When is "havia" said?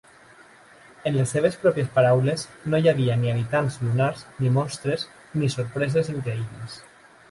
2.93-3.19